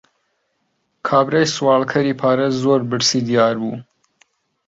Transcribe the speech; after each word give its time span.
کابرای 1.07 1.45
سواڵکەری 1.55 2.13
پارە، 2.21 2.47
زۆر 2.61 2.79
برسی 2.89 3.19
دیار 3.27 3.55
بوو. 3.61 3.75